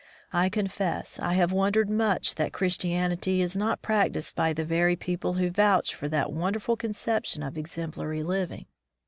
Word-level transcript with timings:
I 0.33 0.49
confess 0.49 1.19
I 1.19 1.33
have 1.35 1.51
wondered 1.51 1.87
much 1.87 2.33
that 2.33 2.51
Christianity 2.53 3.39
is 3.39 3.55
not 3.55 3.83
practised 3.83 4.35
by 4.35 4.51
the 4.51 4.65
very 4.65 4.95
people 4.95 5.33
who 5.33 5.51
vouch 5.51 5.93
for 5.93 6.07
that 6.07 6.33
wonderful 6.33 6.75
conception 6.75 7.43
of 7.43 7.55
exemplary 7.55 8.23
living. 8.23 8.65